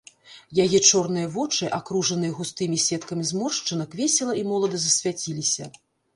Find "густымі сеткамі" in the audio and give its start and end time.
2.39-3.27